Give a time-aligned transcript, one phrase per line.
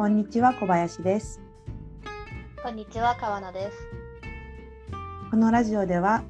[0.00, 1.42] こんにちは小林です。
[2.62, 3.76] こんにちは川名です。
[5.30, 6.22] このラジオでは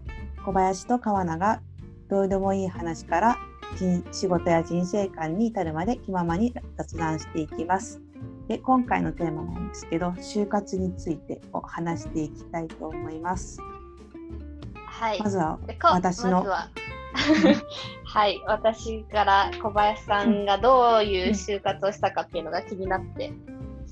[0.44, 1.62] 小林と川名が
[2.08, 3.36] どうでもいい話から
[3.76, 8.02] 人仕事や人生観に至るまで気ままに雑談していきます。
[8.48, 13.60] で今回のテーマなんですけど就活についてを話していきたいと思います。
[14.84, 15.20] はい。
[15.20, 15.60] まずは
[15.92, 16.38] 私の。
[16.38, 16.68] まずは。
[18.04, 18.42] はい。
[18.48, 23.32] 私から小林さんがどういう就活をしたかっていうのが気になって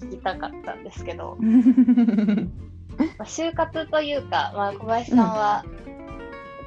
[0.01, 1.47] 聞きたかったんですけど、 ま
[3.21, 5.65] あ、就活というか、まあ、小林さんは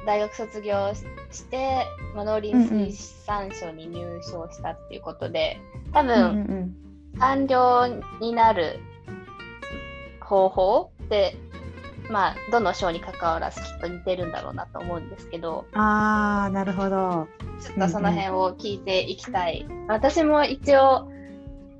[0.06, 5.58] 大学卒業しして、まあ、農林水産省に入省したっていうことで
[5.92, 6.74] 多うんう分、ん。
[7.18, 7.86] 官僚
[8.20, 8.78] になる
[10.20, 11.36] 方法って、
[12.10, 17.28] まあ、どの省に関わらずきっと似てるんだろうなと思うんですけど、うん、あーなるほど。
[17.60, 19.66] ちょっとその辺を聞いていきたい。
[19.88, 21.11] 私も一応、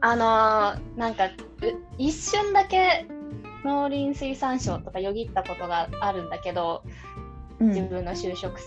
[0.03, 1.31] あのーなんか、う
[1.97, 3.07] 一瞬だけ
[3.65, 8.67] 農林水産省とかよぎったことがあるんだけど、うん自分の就職し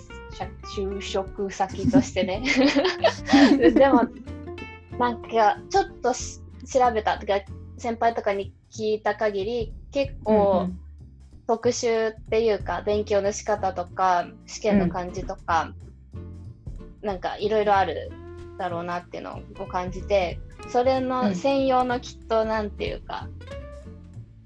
[0.78, 2.44] 就職先としてね。
[3.75, 4.03] でも、
[4.97, 7.33] なんか、ちょっとし調べたとか、
[7.78, 10.69] 先輩とかに聞いた限り、結構、
[11.45, 15.73] 特集っていうか勉強の仕方とか試験の感じとか、
[17.02, 18.11] なんかいろいろある
[18.58, 23.27] だろうなっていうのを感じてそれの専用のきっとなんていうか、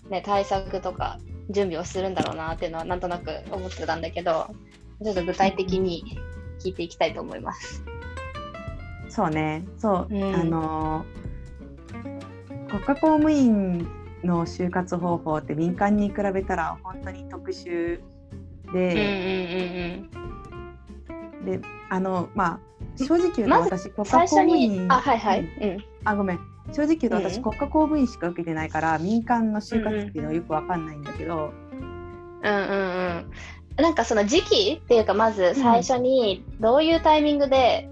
[0.09, 4.47] ね、対策とか準備をするんだろうなっていうのはなんとなく思ってたんだけど
[5.03, 6.19] ちょっと具体的に
[6.59, 7.83] 聞いていきたいと思います。
[9.07, 10.35] そうね、そう、うん。
[10.35, 11.05] あの
[12.69, 13.87] 国家公務員
[14.23, 17.99] の就活方法って民間に比べたら本当に特殊
[18.71, 20.07] で、
[21.41, 21.45] うん。
[21.45, 22.59] で、あのまあ
[22.95, 25.69] 正直言うと私国家公務に員あはいはい、うん。
[25.69, 26.39] うん、あごめん。
[26.71, 27.43] 正直言うと私、うん。
[27.43, 31.51] 国家公務員しか受けてないから民間の就活っていうのはよくわかんないんだけど、
[32.43, 32.61] うんうん
[33.77, 33.83] うん。
[33.83, 37.89] なんかその時期っていうかまず最初にどういうタイミングで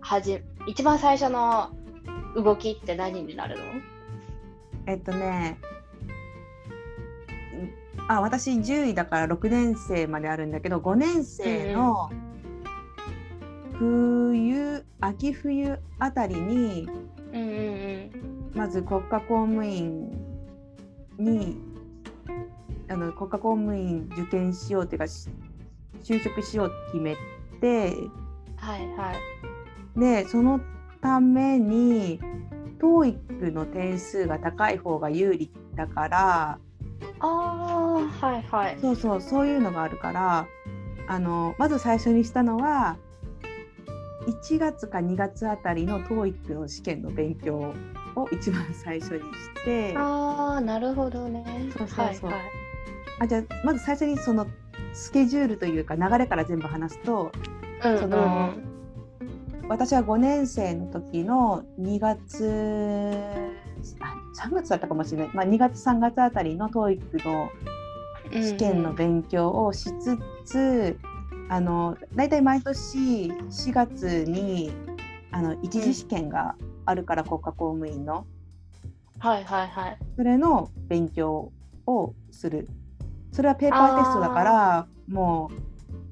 [0.00, 1.70] はじ、一番最初の
[2.36, 3.62] 動きって何になるの？
[4.86, 5.58] えっとね
[7.96, 8.06] うん。
[8.08, 12.10] あ私10位だから6年生まであるんだけど5年生の
[13.78, 16.88] 冬秋冬あたりに
[17.32, 18.10] うんうん
[18.54, 20.10] まず国家公務員
[21.18, 21.58] に
[22.88, 25.28] あの国家公務員受験しようっていうかし
[26.02, 27.16] 就職しようって決め
[27.60, 27.94] て
[28.56, 30.00] はいはい。
[30.00, 30.60] でその
[31.00, 32.20] ために
[32.80, 36.58] TOEIC の点数が高い方が有利だから
[37.20, 37.94] ああ、
[38.26, 38.78] はいはい。
[38.80, 40.46] そうそうそういうのがあるから
[41.08, 42.96] あのまず最初にしたのは
[44.28, 47.74] 1月か2月あたりの TOEIC の試験の勉強
[48.14, 49.94] を一番最初にして。
[49.96, 51.44] ああ、なるほどね。
[51.76, 52.30] そうそうそう。
[52.30, 52.40] はい
[53.20, 54.46] あじゃあまず最初にその
[54.92, 57.32] スケジュールというか流れから全部話すと
[57.80, 58.54] はい、うんその
[59.68, 63.28] 私は5年生の時の2月
[64.00, 64.14] あ
[64.48, 67.50] 3月だったかもしれない、まあ、2月3月あたりの TOEIC の
[68.32, 68.42] うん。
[68.42, 70.98] 試験の勉強をしつつ、
[71.48, 74.70] あの大体毎年4月に
[75.30, 76.54] あの一次試験が
[76.84, 78.26] あるから、国家公務員の。
[79.18, 79.98] はいはいはい。
[80.16, 81.52] それの勉強
[81.86, 82.68] をする。
[83.32, 85.62] それはペーパーテストだからもう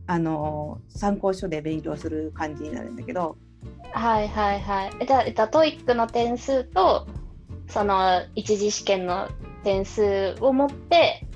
[0.07, 3.37] あの参考書で勉強する感じになるんだけど。
[3.93, 4.91] はいはいはい。
[5.01, 7.07] えじゃあ、えっと、 TOEIC の点数と、
[7.69, 9.29] その一次試験の
[9.65, 11.27] 点数を持って、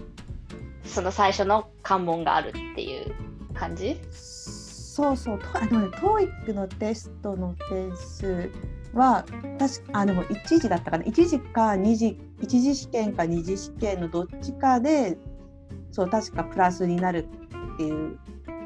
[0.85, 3.15] その最初の関門があるっていう
[3.61, 4.01] 感じ？
[4.11, 8.51] そうそうとあのね TOEIC のテストの点数
[8.93, 9.25] は
[9.59, 11.05] 確かあでも1次だったかな。
[11.05, 15.17] 1次か2次1次試験か2次試験のどっちかで
[15.93, 17.29] そう確かプラスになる
[17.75, 18.19] っていう,、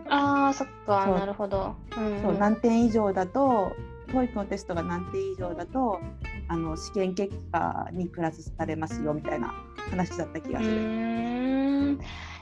[0.09, 1.75] ああ、そっか、なるほど。
[1.97, 3.73] うんそう何点以上だと
[4.09, 6.01] TOEIC のテストが何点以上だと
[6.49, 9.55] あの試験結果にプラスされますよみたいな
[9.91, 11.99] 話だった気がうする。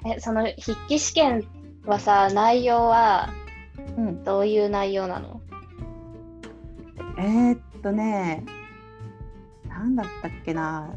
[0.06, 1.44] えその筆記試験
[1.87, 3.31] はさ内容は
[3.96, 5.40] うん、どういう内容なの？
[7.19, 8.44] えー、っとね
[9.69, 10.94] 何だったっけな。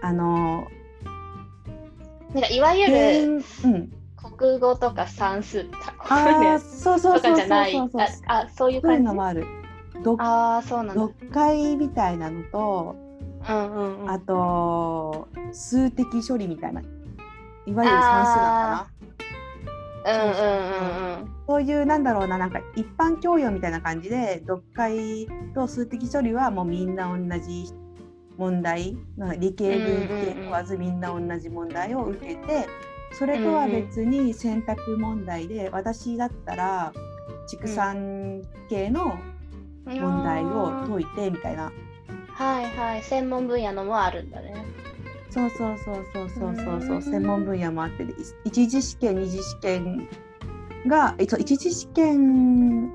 [0.00, 0.68] あの
[2.32, 3.92] なんかいわゆるうん。
[4.38, 7.72] 国語とか算数とあそうそうとそうそうかじゃない？
[7.72, 8.02] そうそう。
[8.26, 9.44] ああそういうそういう感じのもある。
[9.94, 11.02] 読ああそうなんだ。
[11.02, 12.94] 読解みたいなのと、
[13.48, 14.10] うんうんうん。
[14.10, 16.88] あと数的処理みたいな、いわ
[17.66, 18.97] ゆる算数なのかうんうんうんうん
[21.46, 27.72] そういうなんだろうななんか一般教養みたいな感じで読解と数的処理はもうみんな同じ
[28.36, 28.96] 問題
[29.38, 32.68] 理系文系問わずみんな同じ問題を受けて
[33.12, 36.92] それとは別に選択問題で私だったら
[37.48, 39.18] 畜産系の
[39.86, 41.72] 問題を解いてみたいな。
[42.34, 44.64] はいはい専門分野のもあるんだね。
[45.38, 46.82] そうそうそうそうそうそう。
[46.82, 48.04] そう専門分野もあって
[48.44, 50.08] 一次試験二次試験
[50.86, 52.90] が一次試験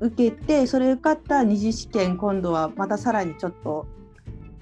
[0.00, 3.86] 受けてそれ受かった二次試験今度はまたさらにちょっと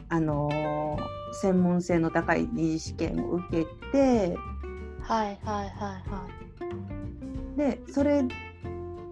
[0.09, 4.37] あのー、専門性の高い二次試験を受けて
[5.01, 5.71] はいはいはい
[6.11, 6.27] は
[7.55, 7.59] い。
[7.59, 8.25] でそれ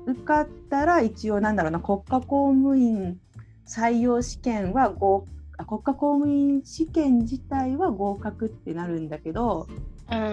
[0.07, 3.21] 受かったら一応なんだろうな国家公務員
[3.67, 5.27] 採用試験は合
[5.67, 9.67] 国家公務員試験自体は合格ってなるんだけど、
[10.11, 10.31] うんうんう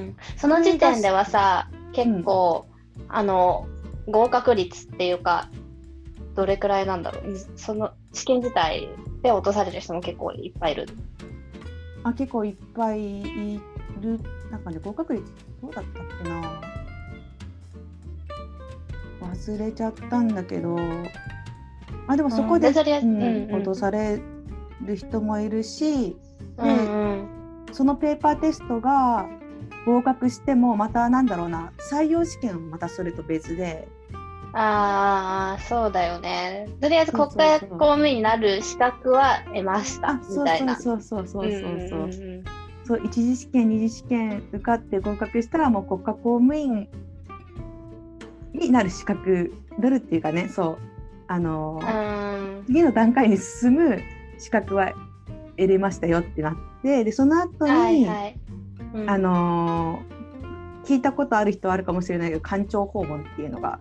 [0.00, 2.66] ん、その時点ではさ結構、
[2.98, 3.66] うん、あの
[4.08, 5.48] 合格率っていうか
[6.34, 7.36] どれくらいなんだろう。
[7.56, 8.88] その試験自体
[9.22, 10.86] で落とされる人も結構いっぱいいる。
[12.04, 13.60] あ結構いっぱいい
[14.00, 14.18] る。
[14.50, 15.24] なんかね合格率
[15.60, 16.60] どうだったっけな。
[19.20, 20.76] 忘れちゃったんだけど。
[22.06, 23.54] あでもそこで、うん。
[23.54, 24.20] 落とされ
[24.86, 26.16] る人もいるし、で、
[26.58, 27.10] うん
[27.68, 29.26] うん、そのペーパーテストが
[29.86, 33.88] 合格してもまたなんだろうな採用試験はまたそれと別で。
[34.54, 36.68] ああそうだよね。
[36.80, 40.76] とりあえず国家公務員になる資格は得ましたみたいな。
[40.76, 42.28] そうそうそうそうそうそう。
[42.28, 42.44] う
[42.84, 46.88] そう一次試験二次試験受かって合格したらもう国家公務員
[48.52, 50.78] になる資格なるっていうかねそう
[51.28, 51.80] あの
[52.66, 54.00] 次の段階に進む
[54.42, 54.92] 資格は
[55.56, 58.38] 得れましたよってなってでその後に、はいはい。
[58.94, 60.02] うん、あの
[60.84, 63.78] 聞いたことある人はあるかもしれないけど官庁訪問っていうのが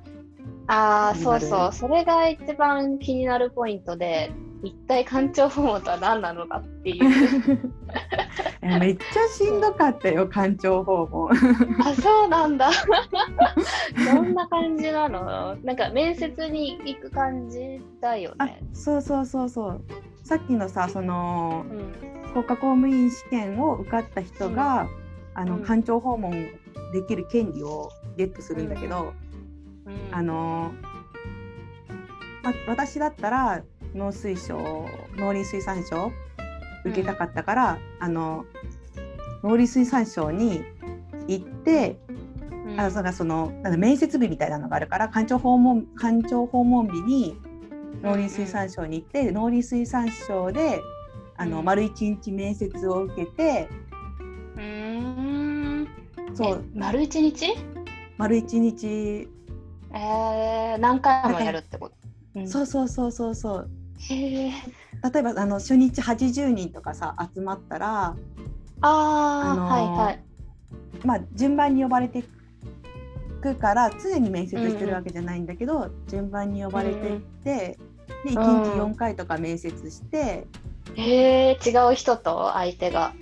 [0.68, 1.74] ああそうそう。
[1.74, 4.32] それが一番気になるポイントで
[4.64, 7.74] 一体官庁訪問とは何なのかっていう
[8.62, 11.32] めっちゃしんどかったよ官庁訪問。
[11.80, 12.70] あそうなんだ。
[14.14, 15.56] どんな感じなの？
[15.64, 18.62] なんか面接に行く感じだよね。
[18.74, 19.84] そうそうそうそう。
[20.24, 26.32] さっきのさその、うん、国家公務員試験を受かった人が、うん、あの官庁訪問
[26.94, 29.14] できる権利をゲットするんだけど、
[29.86, 30.72] うん、あの
[32.44, 33.64] ま、私だったら
[33.94, 34.58] 農水省
[35.18, 36.12] 農林水産省
[36.86, 38.46] 受けたかったから、あの
[39.44, 40.64] 農林水産省に
[41.28, 42.00] 行って、
[42.68, 47.38] うん、あのそのなん面接日みたいなのがあるから官庁訪問官庁訪問日に
[48.02, 50.82] 農林水産省に行って、うん、農林水産省で
[51.38, 53.68] あの、うん、丸一日面接を受けて
[54.58, 55.88] うん。
[56.36, 56.64] そう。
[56.76, 57.56] 丸一日？
[58.18, 59.28] 丸一日。
[59.94, 61.96] えー、何回もやるってこと、
[62.36, 63.70] うん、そうそうそうそうそう。
[64.00, 64.52] へえ
[65.04, 68.16] 例えばあの初日80人とかさ集まったらあ、
[68.82, 70.24] あのー、はいはい。
[71.04, 72.24] まあ順番に呼ばれて
[73.42, 77.78] くから常に面接してるわけじゃないんだけど、うんうん、順番に呼ばれてって、
[78.26, 80.48] うん、で1日4回とか面接して、
[80.90, 83.14] うん、へえ違う人と相手が。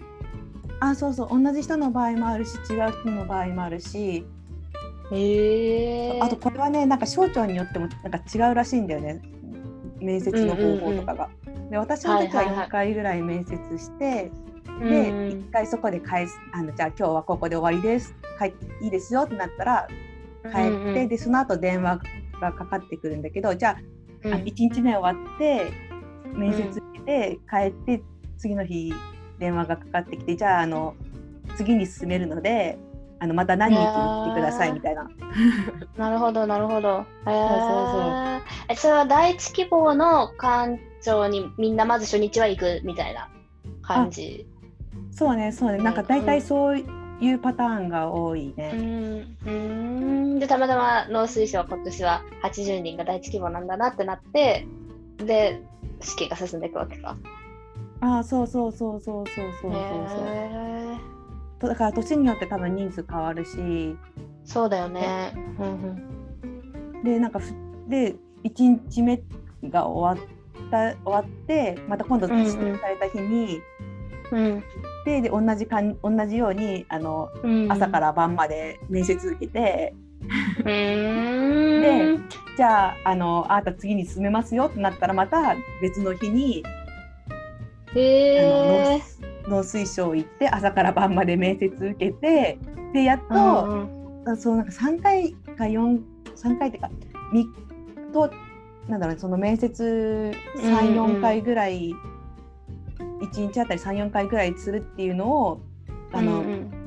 [0.81, 4.25] あそうそう同じ人の場合もあるし違う人の場合もあるし。
[5.11, 9.21] へあとこれはねなんか省庁によってもなんか違うらしいんだよね。
[9.99, 11.29] 面接の方法とかが。
[11.69, 18.15] で私の時は4回ぐらい面接して、はいはいはい、で、1回そこで返すあのじゃあ今日はここで終わりです。
[18.39, 19.87] 帰っていいですよってなったら
[20.43, 21.99] 帰って、うんうん、でその後電話
[22.39, 23.77] がかかってくるんだけどじゃ
[24.23, 25.71] あ,、うん、あ1日目終わって
[26.33, 28.01] 面接受けて帰って
[28.37, 28.93] 次の日
[29.39, 30.95] 電話がかかってきてじゃああの
[31.57, 32.77] 次に進めるので
[33.21, 35.09] あのまた何日に来てくださいみたいな。
[35.97, 37.05] なるほどなるほど。
[37.25, 37.59] そうそう
[37.91, 43.29] そうえそれは第一希望の館長にみんなまず初日は行くみたいな
[43.81, 44.45] 感じ？
[45.11, 48.71] そうねそうねなんか大体そういうパターンが多いね。
[48.73, 54.65] うんうんでたまたま農水省今年は80人が第一希望なんだなってなって
[55.17, 55.61] で
[55.99, 57.17] 試験が進んでいくわけか。
[57.99, 61.18] ああそうそうそうそうそうそうそうそう。
[61.67, 63.97] だから年によって多分人数変わるし。
[64.45, 65.33] そうだよね。
[67.03, 67.39] でなんか
[67.87, 69.21] で1日目
[69.69, 73.61] が終わった終わってまた今度指定された日に、
[74.31, 74.39] うん。
[74.39, 74.63] うん、
[75.05, 79.93] でで同じかん同じようにあの、うん、朝から晩まで面接受けて。
[80.63, 82.17] で
[82.57, 86.63] じゃああのあなた次に進めますよってなったらまた別の日に、
[87.95, 92.59] えー、農水省行って朝から晩まで面接受けて
[92.93, 93.89] でやっと、
[94.25, 96.91] うん、そうなんか3回か43回っていうか
[97.33, 98.31] 3と
[98.87, 101.93] なんだろうねその面接34回ぐらい、
[103.21, 105.61] 1日あたり34回ぐらいするっていうのを
[106.11, 106.79] あの、うんうん。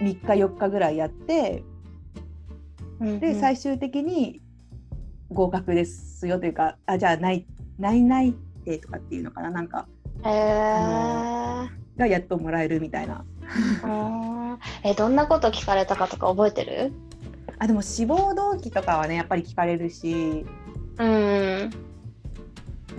[0.00, 1.62] 3日4日ぐらいやって
[3.00, 4.40] うんで最終的に
[5.30, 7.46] 合格ですよというかあじゃあない
[7.78, 8.32] ないないっ
[8.64, 9.86] てとかっていうのかななんか。
[10.24, 11.15] へー
[11.96, 13.24] がやっともらえるみたいな。
[13.82, 14.90] あー。
[14.90, 16.92] えどんなこと聞かれたかとか覚えてる？
[17.58, 20.44] あでも志望動機とかはねやっぱり聞かれるし。
[20.98, 21.70] うん。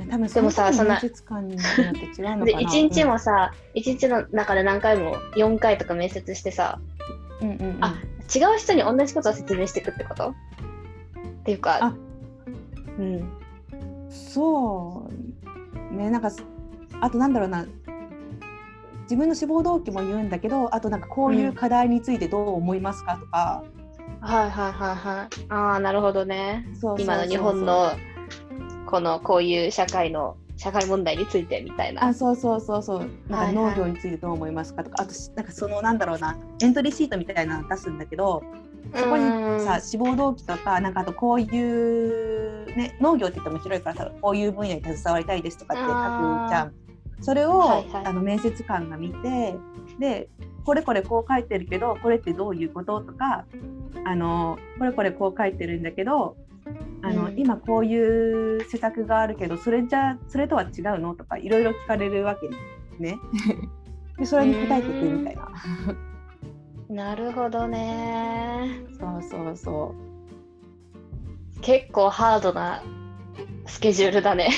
[0.09, 6.79] 多分でもさそのそんな時の面接官によって違うのでかな1日もさ、一日の中で何回も4回とか面接してさ
[7.41, 7.77] うんうんうんうん。
[7.83, 7.95] あ
[8.35, 10.29] 違う人に同じことを説明していくってこと？
[10.29, 10.33] っ
[11.45, 11.95] ていうかあ
[12.99, 13.29] うん。
[14.09, 15.09] そ
[15.91, 16.09] うね。
[16.09, 16.31] なんか
[17.01, 17.65] あとなんだろうな
[19.07, 23.63] 自分の志望動機も言うんだけどあとなんかこういう課題についてどう思いますかとか、
[24.21, 25.45] はいはいはいはい。
[25.49, 26.67] ああなるほどね。
[26.73, 27.05] そうそうそうそう。
[27.05, 27.91] 今の日本の
[28.85, 32.03] このこういう社会の社会問題についてみたいな。
[32.03, 32.99] あそうそうそうそう。
[32.99, 36.37] なんかはいはい農業についてどう思いますかとか、あとしなんかそのなんだろうな。
[36.61, 38.43] エントリーシートみたいなの出すんだけど
[38.95, 39.29] そこに
[39.63, 46.86] さ志望動機とかなんかあとこういう、ね、農業って言っても広いからさこういう分野に携わりたいですとかって書くじゃん。
[47.21, 48.05] それを、はいはい。
[48.05, 49.55] あの面接官が見て
[49.99, 50.29] で
[50.63, 53.45] これこれこう書いてるけどこれってどういうこととか
[54.05, 56.35] あのこれこれこう書いてるんだけど
[57.01, 57.39] あの、うん。
[57.39, 62.49] 今こういう施策があるけどそれじゃそれとは違うのとかいろいろ聞かれるわけ
[63.03, 63.17] ね。
[64.17, 65.51] でそれに答えていくみたいな。
[66.89, 68.81] なるほどね。
[68.99, 69.95] そうそうそ
[71.61, 72.83] 結構ハードな
[73.65, 74.51] スケジュールだね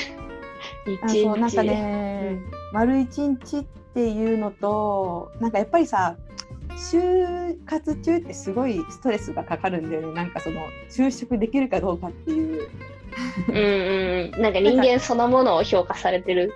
[1.06, 2.40] そうなんかね、
[2.72, 6.16] 丸一日っていうのとなんかやっぱりさ
[6.70, 10.14] 就活中ってすごいストレスがかかるんだよね。
[10.14, 12.68] なんかその就職できるかどうかっていう。
[13.48, 14.42] うんうんうん。
[14.42, 16.54] なんか人間そのものを評価されてる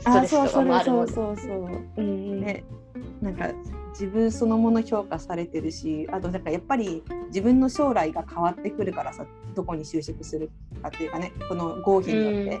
[0.00, 1.12] ストあレスとかそうそれもあるもんね。
[1.12, 2.40] そうそうそううんうん。
[2.40, 2.64] ね
[3.22, 3.50] なんか
[3.92, 9.24] 自分そのもの評価されてるしあとなんかやっぱり自分の将来が変わってくるからさ
[9.54, 10.50] どこに就職する
[10.82, 12.60] かっていうかねこの合否によっ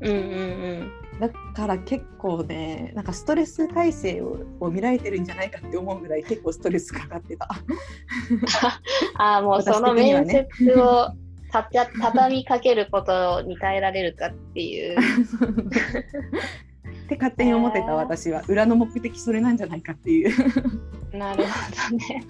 [0.00, 7.48] うんうんうんだから結構ねなんかストレス耐性をを見られてるんじゃないかって思うぐらい結構ストレスかかってた。
[9.18, 11.10] ああもうその面ね接を
[11.50, 14.96] たた畳みかけることに耐えられるかっていう
[17.08, 20.30] って勝手に思ってた 私は裏の目的それなんじゃないかっていう。
[21.16, 21.50] なるほ
[21.90, 22.22] どね。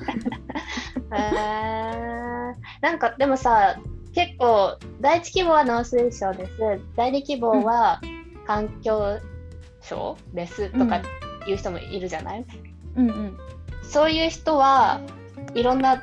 [1.13, 3.79] へーなんかでもさ
[4.15, 6.53] 結構第一希望は農水省です。
[6.97, 8.01] 第二希望は
[8.47, 9.19] 環境
[9.81, 11.03] 省ですとか
[11.47, 12.45] いう人もいるじゃない、
[12.97, 13.39] うんうん。
[13.83, 15.01] そういう人は
[15.55, 16.03] いろんな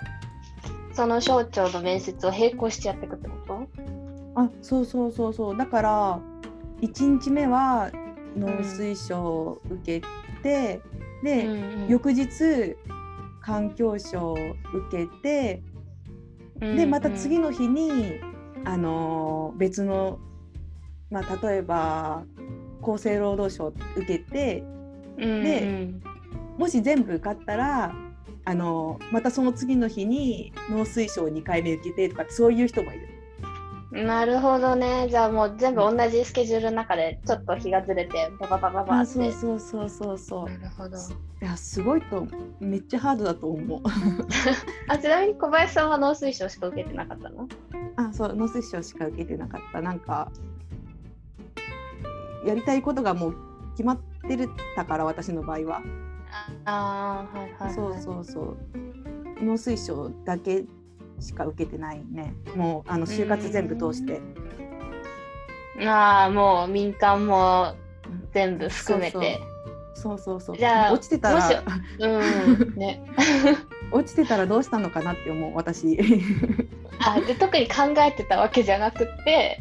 [0.93, 3.67] その省庁の面接を並行してやっていくってこと？
[4.35, 5.57] あそうそうそうそう。
[5.57, 6.19] だから
[6.81, 7.91] 1日目は
[8.37, 10.07] 農水省を受け
[10.41, 10.81] て、
[11.23, 12.75] で、うん翌日
[13.41, 14.49] 環境省を受
[14.91, 15.74] けて、うん
[16.59, 18.19] でまた次の日に、
[18.63, 20.19] あのー別の、
[21.09, 22.23] まあ、例えば
[22.81, 24.63] 厚生労働省を受けて
[25.17, 25.89] うんで
[26.57, 27.95] もし全部受かったら
[28.43, 33.14] あのまたその次の日に農水省2回目受けてとかそういう人もいる。
[33.95, 35.07] うんなるほどね。
[35.09, 38.93] じゃあもう全部同じスケジュールの中でちょっと日がずれてバババババって。
[38.93, 40.49] あそうそうそうそうそう。
[40.49, 40.97] なるほど。
[40.97, 40.99] い
[41.45, 42.27] やすごいと
[42.59, 43.81] めっちゃハードだと思う。
[44.89, 47.47] あちなみに小林さんは農水省しか受けてなかったの？
[47.95, 49.81] あそう農水省しか受けてなかった。
[49.81, 50.29] なんか
[52.45, 53.35] やりたいことがもう
[53.71, 55.81] 決まってるたから私の場合は、
[56.65, 58.57] ああはいはい、はい、そうそうそう。
[59.43, 60.63] 農水省だけ
[61.19, 62.33] しか受けてないね。
[62.55, 64.21] もうあの就活全部通して。
[65.85, 67.75] ああもう民間も
[68.33, 69.39] 全部含めて。
[69.93, 70.41] そうそう。
[70.41, 71.63] そうじゃあ落ちてたら
[71.99, 73.01] うんね。
[73.91, 75.99] 落ちてたらどうしたのかなって思う私。
[76.99, 79.59] あで特に考えてたわけじゃなくって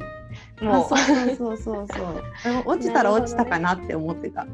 [0.60, 2.22] あもうそうそうそうそう。
[2.64, 4.46] 落ちたら落ちたかなって思ってた、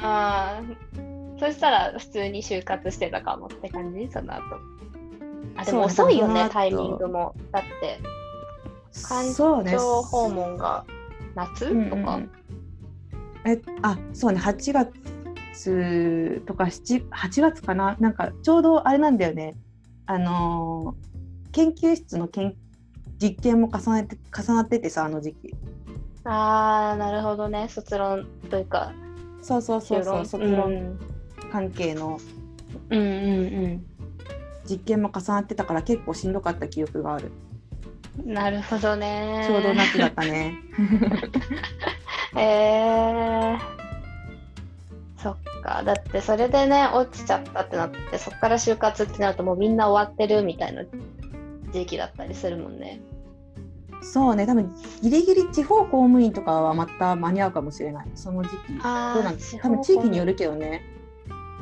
[0.00, 4.42] あーそしたら普通に就活してたかもって感じその後
[5.58, 7.34] あでも遅いよねタイミングも。
[7.52, 8.00] だって。
[9.02, 9.34] 環
[9.64, 10.84] 境訪問が
[11.34, 11.90] 夏うんうんうん。
[11.90, 12.20] とか、
[13.44, 14.40] えあそうね。
[14.40, 17.96] 8月とか7 8月かな？
[17.98, 19.56] なんかちょうどあれなんだよね。
[20.06, 21.08] あのー
[21.50, 22.54] 研究室の研
[23.20, 25.56] 実験も重ねて重なっててさあの時期。
[26.24, 27.68] ああなるほどね。
[27.68, 28.92] 卒論というか。
[29.42, 30.24] そうそうそうそう。
[30.24, 30.56] 卒うん。
[30.56, 30.98] 論
[31.50, 32.20] 関係の。
[32.90, 33.97] うんうんうん
[34.68, 37.30] 実験も重なってたから結構しんどかった記憶がある
[38.24, 39.44] なるほどね。
[39.46, 40.54] ちょうど夏だったね。
[42.36, 43.58] えー、
[45.16, 45.82] そっか。
[45.84, 50.82] だってそれでね、落ちちゃったってなって、そっから就活ってなるともうみんな終わってるみたいな
[51.72, 53.00] 時期だったりするもんね。
[54.02, 54.72] そうね、多分
[55.02, 58.06] ギリギリ地方公務員とかはまた間に合うかもしれない。
[58.14, 58.56] その時期。
[58.82, 60.82] あどうなんです多分地域によるけどね。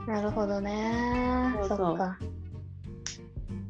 [0.07, 1.55] なるほどね。
[1.61, 2.19] そうそうそっか。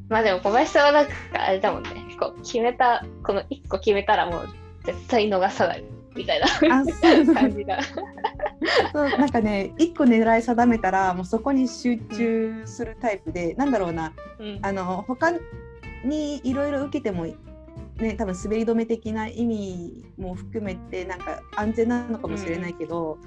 [0.09, 1.89] まあでも小林さんはなんかあれだもんね。
[2.19, 4.49] こう決めた、この一個決めたらもう
[4.83, 5.83] 絶対逃さない
[6.15, 7.79] みたいな感じが。
[8.93, 15.31] そうなんかね、一個狙い定めたらもうそこに集中するタイプで、なんだろうな、うんあの他
[16.03, 17.25] にいろいろ受けても
[17.97, 23.17] ね、多分滑り止め的な意味も含めてなんか安全なのかもしれないけど、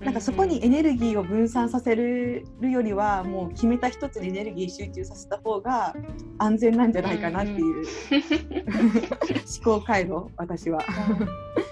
[0.00, 5.94] なんかそこにエネルギーを分散させるよりはもう決めた一つにエネルギー集中させた方が
[6.38, 7.84] 安全なんじゃないかなっていう、
[9.62, 10.82] 思考回路私は。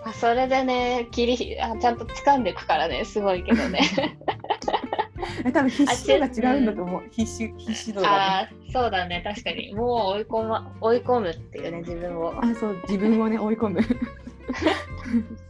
[0.04, 3.80] あそれでね切りあちゃんと掴んでいくからねすごいけどね。
[5.44, 8.14] え多分必死度が違うんだと思う、必死必死度がね。
[8.14, 9.74] あーそうだね確かに。
[9.74, 12.34] もう追い込,、ま、追い込むっていうね自分を。
[12.42, 13.80] あそう自分をね追い込む。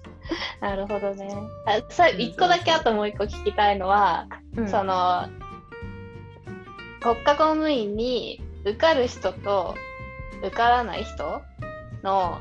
[0.61, 1.35] なるほどね。
[1.67, 4.69] あさ一個だけあともう一個聞きたいのは、うん。
[4.69, 5.29] その
[7.00, 9.77] 国家公務員に受かる人と
[10.41, 11.43] 受からない人
[12.03, 12.41] の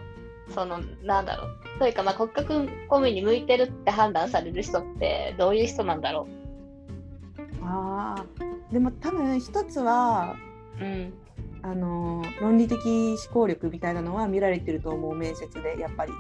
[0.50, 1.80] そのなんだろう。
[1.80, 6.28] というか、まあ、国家公務員に向いてるって判断される人ってどういう人なんだろ
[7.62, 8.74] あー。
[8.74, 10.36] でも多分一つは
[10.82, 11.14] ううん。
[11.62, 16.14] あの論理的思考力みたいなのは見られてると思う面接でやっぱり。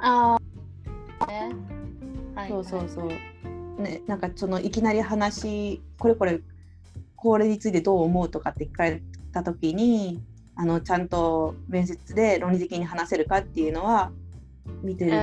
[0.00, 0.43] ああ
[1.26, 1.50] ね。
[2.34, 2.48] はい。
[2.48, 3.08] そうそうそう。
[3.82, 6.40] ね、なんかそのいきなり話これこれ
[7.16, 9.02] これについてどう思うとかって聞かれ
[9.32, 10.22] た時に
[10.54, 14.12] あのちゃんと面接で論理的に話せるかっていうのは
[14.82, 15.16] 見てうんる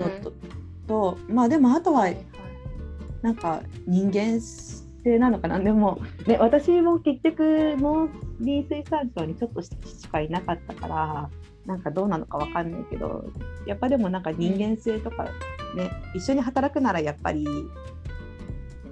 [0.00, 0.32] のと,、
[0.86, 2.08] とまあでもあとは
[3.22, 5.58] なんか人間性なのかな。
[5.58, 8.08] でも、ね、私も結局農
[8.42, 9.70] 林水産省にちょっとし
[10.10, 11.30] かいなかったから
[11.70, 13.24] なんかどうなのかわかんないけど
[13.64, 15.28] やっぱでもなんか人間性とか
[15.74, 17.46] ね、一緒に働くならやっぱり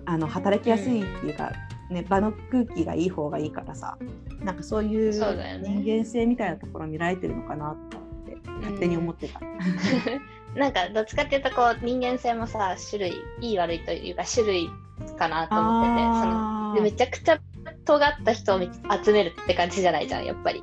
[0.05, 1.53] あの働きやすいっていうか、
[1.91, 3.99] ね、場の空気がいい方がいいからさ
[4.41, 7.77] なんかそういう人間性みたいなところ見られてるのかなっ
[8.25, 9.41] て勝手に思ってた。
[10.55, 14.71] なんかどっちかっていうとこう人間性もさ種類いい悪いというか種類
[15.19, 17.41] かなと思っててそのめちゃくちゃ
[17.85, 18.61] 尖った人を
[19.05, 20.62] 集めるって感じじゃないじゃんやっぱり。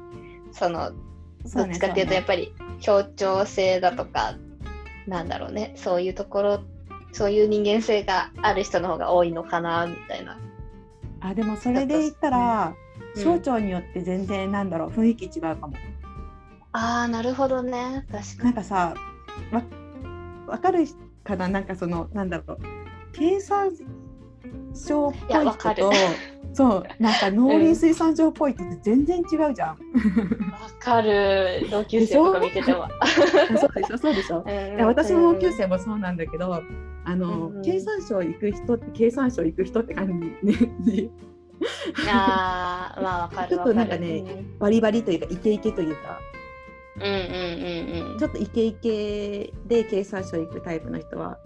[0.56, 0.94] その
[1.54, 4.36] どっちかっていうとそやっぱり協調性だとか
[5.08, 6.64] なんだろうねそういうところ
[7.12, 10.38] そういう人間性がある人の方が多いのかなみたいな。
[11.22, 12.86] あでもそれで言ったら、うん
[13.18, 15.74] 省庁によって全然なんだろう雰囲気違うかも。
[16.74, 18.44] ああなるほどね確かに。
[18.44, 18.94] なんかさ
[19.54, 19.64] わ
[20.48, 20.86] わかる
[21.24, 21.48] かな？
[21.48, 22.58] なんかそのなんだろう
[23.14, 23.72] 経産
[24.74, 25.92] 省っぽい人と
[26.56, 29.70] そうなんか農林水産省っぽい人って全然違うじゃん。
[29.72, 29.76] わ
[30.80, 31.68] かる。
[31.70, 32.88] 同級生とか見てても。
[33.60, 34.42] そうでしょそうでしょ。
[34.48, 36.64] いや私も同級生もそうなんだけど、
[37.04, 37.62] あの、うんうん。
[37.62, 41.10] 経産省行く人って経産省行く人って感じね。
[42.08, 46.20] ああまあわかる ちょっとなんかねバリバリというかイケイケというか。
[46.98, 48.18] うんうんうんうん。
[48.18, 51.38] ちょっとイケイケで経産省行くタイプの人は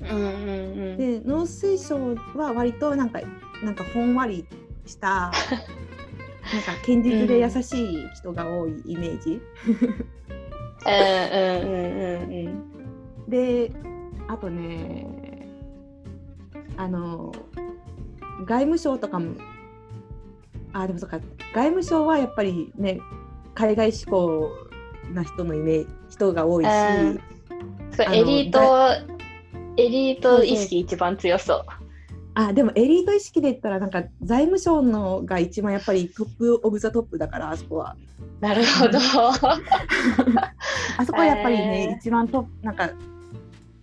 [0.00, 0.96] うんうんうん。
[0.96, 3.20] で農水省は割となんか
[3.62, 4.46] なんかほんわり
[4.86, 5.32] した
[6.52, 11.72] なんか堅実で優しい人が多いイメージ、うんうん
[12.22, 12.76] うんうん
[13.28, 13.72] で
[14.28, 15.48] あとね
[16.76, 17.32] あの
[18.44, 19.34] 外務省とかも
[20.72, 21.18] あでもそっか
[21.54, 23.00] 外務省はやっぱりね
[23.54, 24.48] 海外志向
[25.12, 29.15] な人のイメージ人が多いし、エリート
[29.76, 31.64] エリート意識一番強そう。
[32.34, 37.96] あでもエリート意識で言ったらなんか財務省のが一番やっぱり top of the top だからあそこは。
[38.40, 38.98] なるほど。
[40.98, 41.96] あそこはやっぱりね、へー。
[41.96, 42.90] 一番トップなんか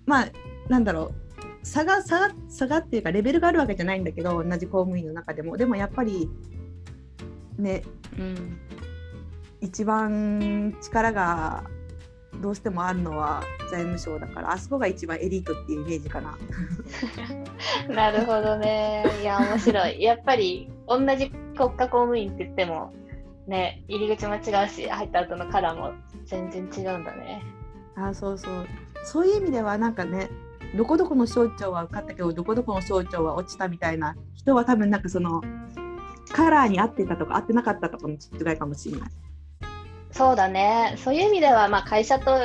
[0.06, 0.28] まあ
[0.70, 1.12] なんだろ
[1.62, 1.66] う。
[1.66, 5.58] 差が差が差がっていうかレベルがあるわけじゃないんだけど同じ公務員の中でも。
[5.58, 6.30] でもやっぱり
[7.58, 7.84] ね
[8.20, 8.58] うん。
[9.62, 11.64] 一番力が
[12.44, 16.38] どうしてもあるのは財務省だからあそこが一番エリートっていうイメージかな。
[17.90, 19.06] なるほどね。
[19.22, 20.02] いや、面白い。
[20.02, 22.94] やっぱり、同じ国家公務員って言っても、
[23.48, 25.94] ね、入り口も違うし、入った後のカラーも
[26.26, 27.42] 全然違うんだね。
[27.96, 28.68] あそうそう
[29.04, 30.30] そういう意味ではなんかね
[30.76, 35.42] どこどこの省庁は受かったけどどこどこの省庁は落ちたみたいな人は多分なんかその
[36.32, 39.10] カラーに合ってたとか合ってなかったとかの違いかもしれない。
[40.14, 40.94] そうだね。
[40.98, 42.38] そういう意味では、まあ、会社と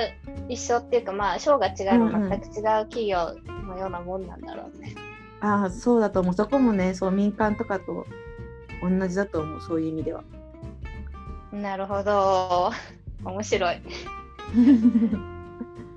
[0.49, 3.35] 一緒っていうか、まあ、賞が違ううんうん全く違う企業
[3.67, 4.95] のようなもんなんだろうね。
[5.41, 8.07] ああそうだと思うそこもねそう民間とかと
[8.83, 10.25] 同じだと思うそういう意味では。
[11.53, 12.73] なるほど。
[13.25, 13.77] 面白い。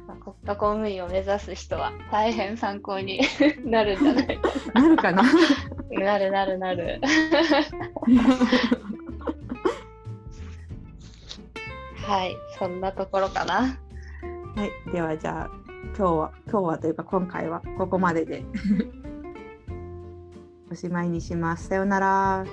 [0.07, 3.21] まあ国家公務員を目指す人は大変参考に
[3.65, 4.39] なるんじゃない？
[4.75, 5.23] なるかな？
[5.91, 7.01] なるなるなる。
[12.11, 13.53] はいそんなところかな。
[13.61, 15.49] はいではじゃあ
[15.97, 18.43] 今日は今日はというか今回はここまでで。
[20.69, 21.69] おしまいにします。
[21.69, 22.45] さようなら。